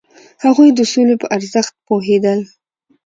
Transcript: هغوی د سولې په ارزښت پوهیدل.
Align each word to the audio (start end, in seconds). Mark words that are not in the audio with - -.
هغوی 0.45 0.69
د 0.73 0.79
سولې 0.91 1.15
په 1.21 1.27
ارزښت 1.35 1.73
پوهیدل. 1.87 2.39